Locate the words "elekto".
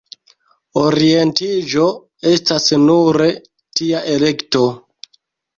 4.15-4.65